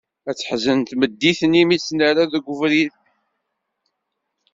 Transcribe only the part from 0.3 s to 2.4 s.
teḥzen tmeddit-nni mi tt-nerra